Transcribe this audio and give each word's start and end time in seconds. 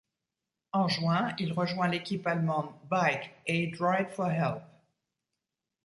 En 0.71 0.87
juin, 0.89 1.31
il 1.37 1.53
rejoint 1.53 1.87
l'équipe 1.87 2.25
allemande 2.25 2.71
Bike 2.89 3.29
Aid-Ride 3.45 4.09
for 4.09 4.31
help. 4.31 4.63